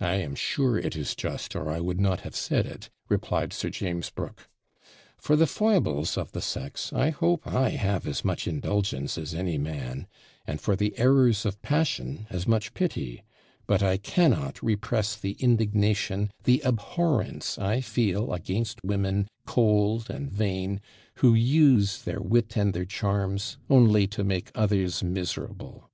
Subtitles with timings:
[0.00, 3.70] 'I am sure it is just, or I would not have said it,' replied Sir
[3.70, 4.48] James Brooke.
[5.18, 9.56] 'For the foibles of the sex, I hope, I have as much indulgence as any
[9.56, 10.08] man,
[10.48, 13.22] and for the errors of passion as much pity;
[13.68, 20.80] but I cannot repress the indignation, the abhorrence I feel against women, cold and vain,
[21.18, 25.88] who use their wit and their charms only to make others miserable.'